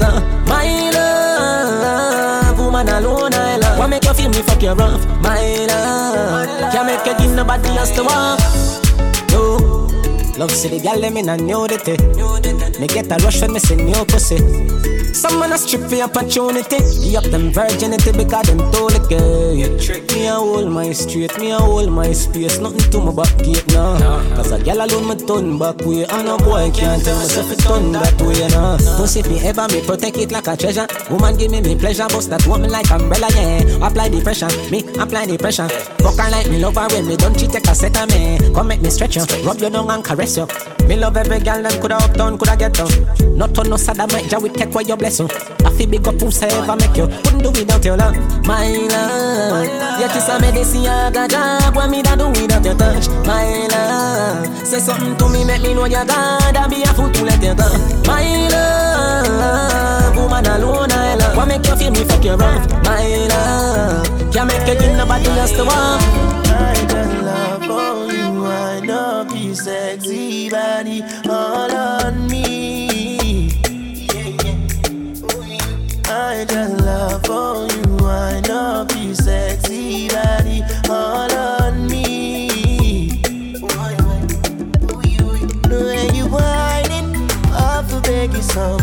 [0.00, 2.58] Fool to let you go, my love.
[2.58, 3.78] Woman alone, I love.
[3.78, 6.72] What make you feel me fuck you rough, my love?
[6.72, 8.69] Can't make you give nobody else to walk.
[10.40, 11.84] Love city gal, let me not know that
[12.80, 14.38] Me get a rush when me see new pussy.
[15.12, 16.78] Some man a strip for opportunity.
[17.04, 19.52] Give up them virginity because them told it girl.
[20.16, 22.58] Me a hold my street, me a hold my space.
[22.58, 23.98] Nothing to my back gate now.
[24.34, 26.06] Cause a gal alone me turn back way.
[26.06, 28.78] And a boy can't tell myself it turn that way now.
[28.96, 30.86] Pussy me ever me protect it like a treasure.
[31.10, 33.86] Woman give me me pleasure, bust that woman like umbrella, yeah.
[33.86, 35.68] Apply the pressure, me apply the pressure.
[36.00, 38.38] Fuck her like me love her when me don't cheat take a set of me.
[38.54, 40.46] Come make me stretch you, rub your down and caress you.
[40.88, 42.90] Me love every gal that coulda up down, coulda get down.
[43.38, 45.28] Not on no of my jaw, we take away your bless you.
[45.64, 47.06] I feel big up who's ever make you.
[47.06, 50.00] Couldn't do without your love, my love.
[50.00, 51.74] Your kiss a medicine, I got job.
[51.74, 54.66] What me da do without your touch, my love.
[54.66, 56.56] Say something to me, make me know you're God.
[56.56, 57.68] I be a fool to let you go,
[58.06, 60.16] my love.
[60.16, 61.36] Woman alone, I love.
[61.36, 64.32] What make you feel me fuck you rough, my love.
[64.32, 66.39] Can't make you give nobody else to walk.
[69.54, 73.50] Sexy body all on me.
[76.06, 78.06] I just love for you.
[78.06, 82.48] I know you sexy body all on me.
[85.68, 86.28] The way you
[87.52, 88.80] I feel beg you some.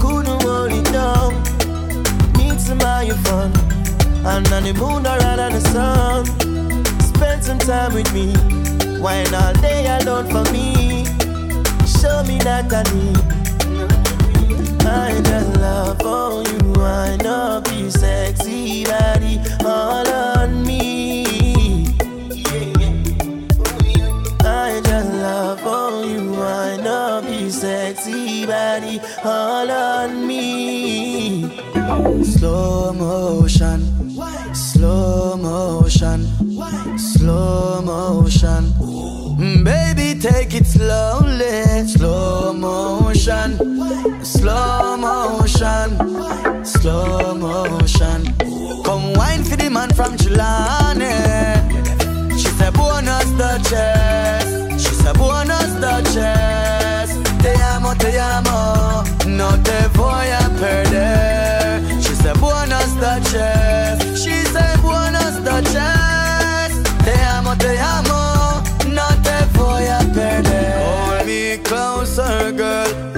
[0.00, 1.34] Couldn't hold it down.
[2.34, 3.52] Need some of your fun.
[4.24, 6.26] And on the moon or out the sun.
[7.00, 8.65] Spend some time with me.
[9.00, 11.04] Wine all day alone for me.
[11.86, 13.18] Show me that I need.
[14.86, 16.74] I just love for you.
[16.82, 21.24] I know be sexy body all on me.
[24.42, 26.34] I just love for you.
[26.42, 31.62] I know be sexy body all on me.
[32.24, 33.80] Slow motion,
[34.54, 36.26] slow motion,
[36.98, 38.75] slow motion.
[40.26, 43.56] Take it slowly, slow motion,
[44.24, 48.34] slow motion, slow motion.
[48.82, 51.14] Come wine for the man from Chilane.
[52.36, 57.08] She said buenos noches, she said buenos noches.
[57.40, 62.02] Te amo, te amo, no te voy a perder.
[62.02, 66.82] She said buenos noches, she said buenos noches.
[67.04, 68.35] Te amo, te amo,
[72.52, 73.15] girl,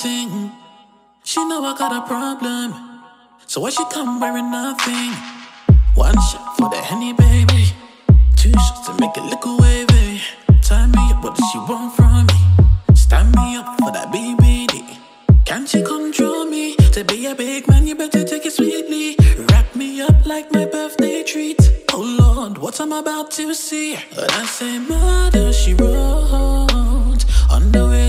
[0.00, 0.50] something.
[1.24, 2.72] She know I got a problem.
[3.46, 5.12] So why she come wearing nothing?
[5.94, 7.64] One shot for the henny, baby.
[8.36, 10.22] Two shots to make it look wavy.
[10.62, 12.94] Tie me up, what does she want from me?
[12.94, 14.98] Stand me up for that BBD.
[15.44, 16.76] Can't she control me?
[16.94, 19.16] To be a big man, you better take it sweetly.
[19.48, 21.60] Wrap me up like my birthday treat.
[21.92, 23.96] Oh Lord, what I'm about to see.
[24.16, 26.69] I say murder, she wrote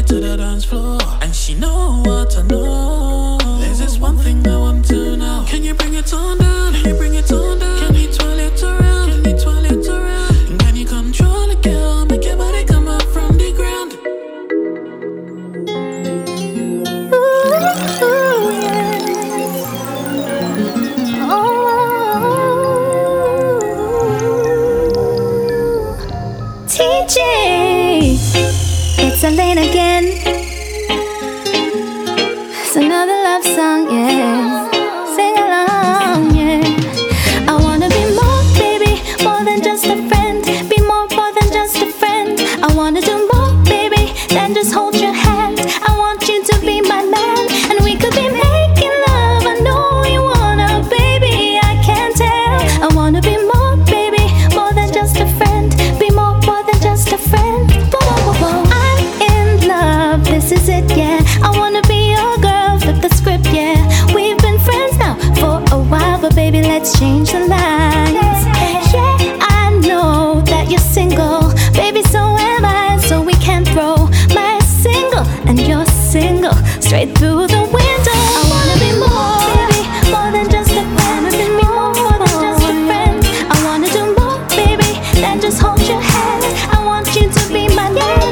[0.08, 3.38] to the dance floor, and she know what I know.
[3.60, 5.46] There's this one thing I want to know.
[5.48, 6.74] Can you bring it on down?
[6.74, 7.81] Can you bring it on down?
[85.92, 86.44] Your hand.
[86.72, 88.31] I want you to be my love,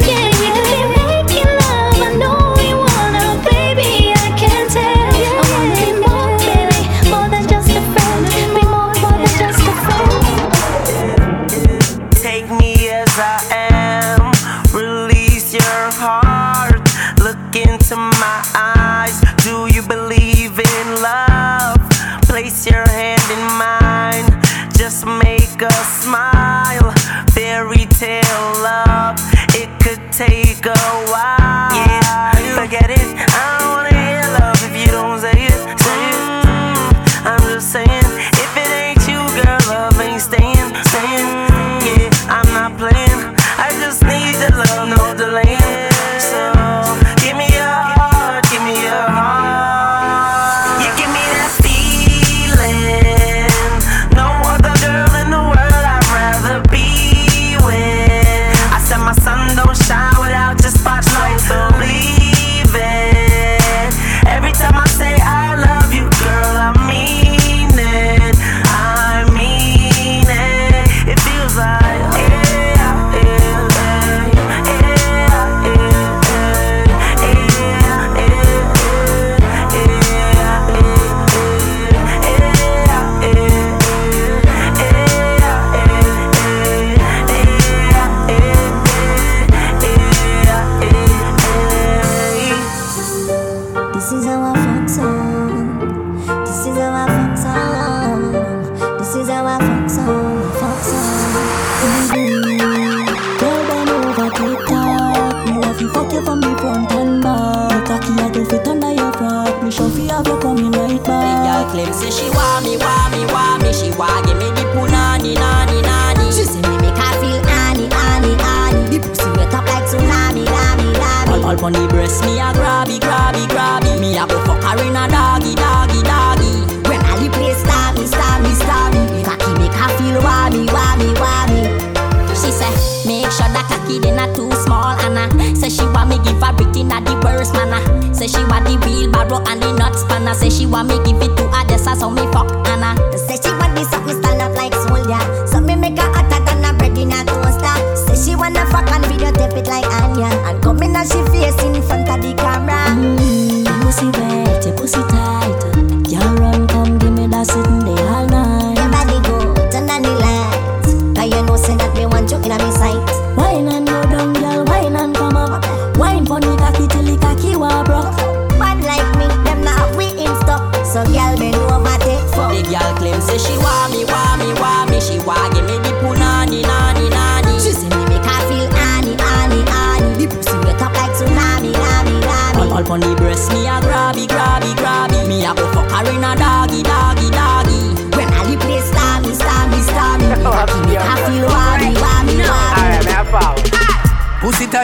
[137.39, 137.79] in a the worst manner.
[137.79, 138.13] Ah.
[138.13, 140.31] Say she want the wheelbarrow and the nut spanner.
[140.31, 140.33] Ah.
[140.33, 141.95] Say she want me give it to Odessa, ah.
[141.95, 142.95] so me fuck Anna.
[143.17, 144.03] Say she want this up,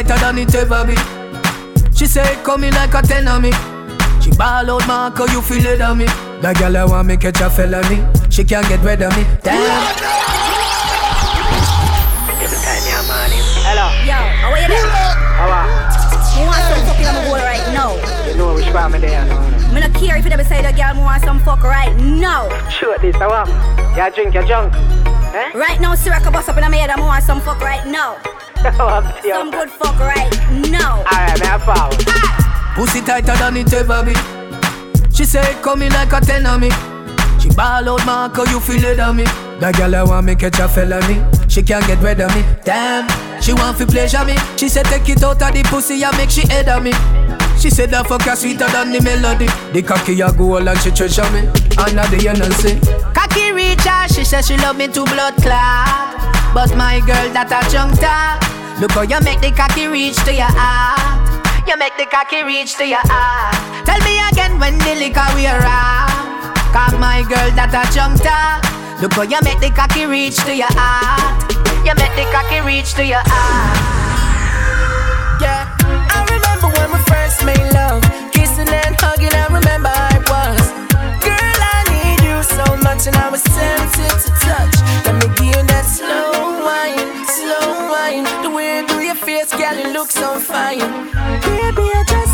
[0.04, 0.96] tighter than it ever be.
[1.96, 3.52] She say it coming like a ten on me.
[4.22, 6.06] She ball out, Marco, you feel it on me.
[6.42, 8.04] That girl I want me catch a felony.
[8.30, 9.24] She can't get rid of me.
[9.42, 9.56] Damn.
[13.64, 13.88] Hello.
[14.04, 14.84] Yo, how are you there?
[15.40, 15.68] How are
[16.36, 17.96] You want some fucking on my bowl right now?
[18.28, 18.36] you?
[18.36, 19.72] know which part me there now.
[19.74, 22.52] Me not care if you never say that girl me want some fuck right now.
[22.70, 23.48] Shoot this, how am?
[23.96, 24.74] You drink, you drunk.
[24.76, 25.52] Eh?
[25.56, 28.20] Right now, Siraka bust up in my head and me want some fuck right now.
[29.24, 30.32] Some good fuck right
[30.72, 30.98] now.
[30.98, 31.96] Alright, man, I follow.
[32.74, 34.14] Pussy tighter than it ever be.
[35.14, 36.72] She say it coming like a ten on me.
[37.40, 39.24] She ball out, Marco, you feel it on me.
[39.60, 41.22] That girl I want me catch a felony.
[41.48, 42.44] She can't get rid of me.
[42.64, 43.06] Damn,
[43.40, 44.36] she want fi pleasure me.
[44.58, 46.92] She said take it out of the pussy and make she head of me.
[47.62, 49.46] She said that fuck her sweeter than the melody.
[49.74, 51.46] The cocky a gold and she treasure me.
[51.78, 52.82] Under the NLC.
[53.14, 56.18] Cocky reach her, she said she love me to blood clot.
[56.52, 58.55] But my girl that a junk top.
[58.80, 61.24] Look how you make the cocky reach to your heart.
[61.68, 63.56] You make the cocky reach to your heart.
[63.88, 66.12] Tell me again when the liquor we around.
[66.76, 68.68] Cause my girl that a junk top.
[69.02, 71.40] Look how you make the cocky reach to your heart.
[71.88, 73.80] You make the cocky reach to your heart.
[75.40, 75.72] Yeah,
[76.12, 78.04] I remember when we first made love,
[78.36, 79.32] kissing and hugging.
[79.32, 80.64] I remember it was.
[81.24, 84.76] Girl, I need you so much, and I was tempted to touch.
[85.08, 87.24] Let me give you that slow wine,
[88.16, 88.44] wine.
[88.44, 90.80] The way do your face, girl, you look so fine.
[90.80, 92.25] Baby, I just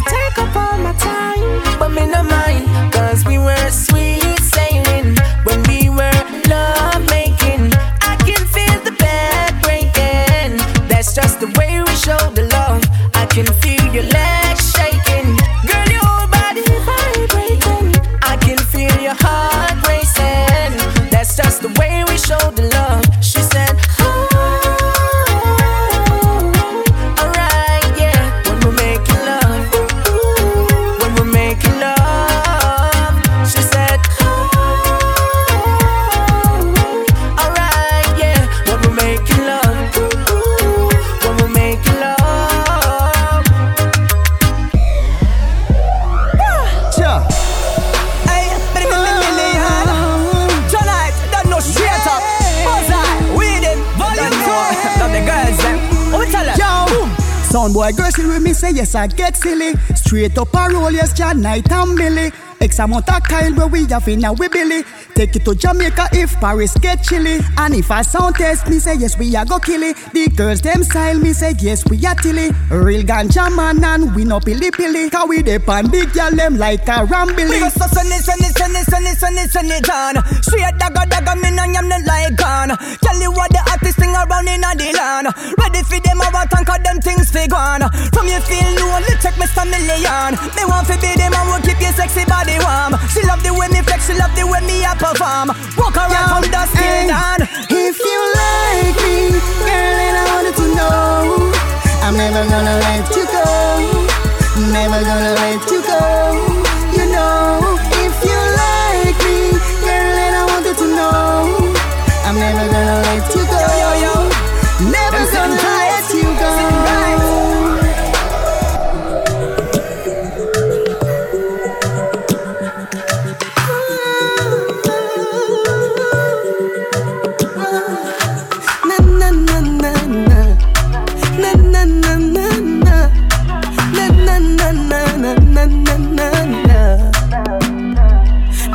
[57.92, 59.74] boy girl still with me say yes I get silly.
[59.96, 62.32] Straight up a roll yes John Night and Billy.
[62.60, 63.24] X amount of
[63.56, 64.84] where we have in a we Billy.
[65.22, 67.42] Take it to Jamaica if Paris get chilly.
[67.56, 69.96] And if I sound test me say yes we a go kill it.
[70.14, 72.50] The girls them style me say yes we a tilly.
[72.74, 75.12] Real ganja man and we no pilly pilly.
[75.12, 77.46] Cause we dip on big girl them like a rambly.
[77.46, 80.18] We go so sunny, sunny, sunny, sunny, sunny, sunny, John.
[80.42, 82.74] Straight dagger, dagger, me nah yam them like gone.
[83.06, 85.30] Tell you what the hottest thing around in the land.
[85.62, 87.86] Ready for them, want tank of them things fi gone.
[88.10, 89.70] From you feel lonely, check Mr.
[89.70, 90.34] Million.
[90.58, 92.98] Me want fi be them, I will keep your sexy body warm.
[93.14, 93.51] She love the
[95.02, 95.50] perform.
[95.78, 97.42] Walk around from dusk till dawn.
[97.70, 99.34] If you like me,
[99.66, 101.52] girl, then I wanted to know.
[102.06, 103.46] I'm never gonna let you go.
[104.72, 105.81] Never gonna let you go.
[105.81, 105.81] You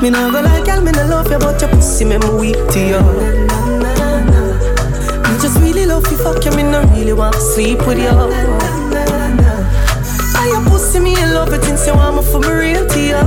[0.06, 2.54] Me nah go like girl, me nah love you, but your pussy make me weak
[2.70, 3.02] to you.
[5.26, 8.06] Me just really love you, fuck you, me nah really want to sleep with you.
[10.36, 13.00] I your pussy, me in love it since you want me for me real to
[13.00, 13.20] you.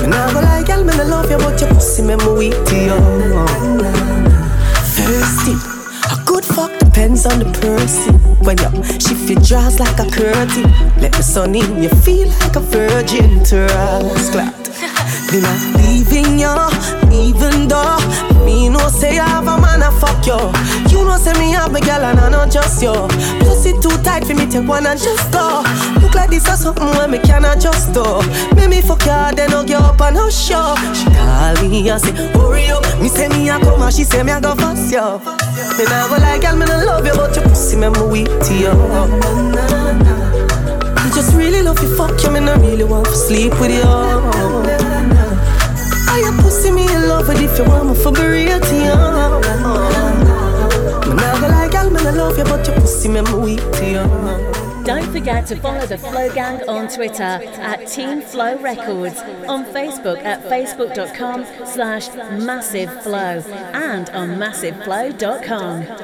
[0.00, 2.64] Me nah go like girl, me nah love you, but your pussy make me weak
[2.64, 2.98] to you.
[4.96, 5.52] Thirsty.
[6.10, 8.14] A good fuck depends on the person.
[8.42, 12.56] When you shift your jaws like a curtain, let the sun in, you feel like
[12.56, 13.68] a virgin to
[14.32, 14.61] clapped.
[15.32, 16.52] Me not leaving you,
[17.10, 17.96] even though
[18.44, 20.36] me no say I have a man I fuck you.
[20.92, 22.92] You know say me have a girl and I not just you.
[22.92, 25.64] Plus it too tight for me take one and just go.
[26.02, 28.20] Look like this or something where me can adjust to.
[28.54, 30.76] Make me fuck you, then hug you up and hush show.
[30.92, 32.84] She call me and say hurry up.
[33.00, 35.00] Me say me a come and she say me a go fast you.
[35.78, 38.28] Me nah go like girl, me nah love you, but your pussy make me weak
[38.28, 38.74] to you.
[41.00, 44.91] Me just really love you, fuck you, me nah really want to sleep with you.
[46.12, 48.74] I your pussy me in love with if you want me for be real to
[48.76, 48.92] you.
[51.48, 51.74] Like
[52.14, 54.84] love you, but pussy me weak to you.
[54.84, 60.22] Don't forget to follow the Flow Gang on Twitter at Team Flow Records, on Facebook
[60.22, 66.01] at facebook.com slash massiveflow and on massiveflow.com.